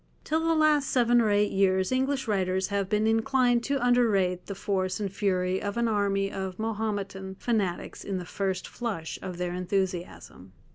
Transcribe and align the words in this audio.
Till 0.23 0.39
the 0.39 0.55
last 0.55 0.89
seven 0.89 1.21
or 1.21 1.29
eight 1.29 1.51
years 1.51 1.91
English 1.91 2.27
writers 2.27 2.69
have 2.69 2.89
been 2.89 3.05
inclined 3.05 3.63
to 3.65 3.85
underrate 3.85 4.47
the 4.47 4.55
force 4.55 4.99
and 4.99 5.13
fury 5.13 5.61
of 5.61 5.77
an 5.77 5.87
army 5.87 6.31
of 6.31 6.57
Mahometan 6.57 7.35
fanatics 7.35 8.03
in 8.03 8.17
the 8.17 8.25
first 8.25 8.67
flush 8.67 9.19
of 9.21 9.37
their 9.37 9.53
enthusiasm. 9.53 10.53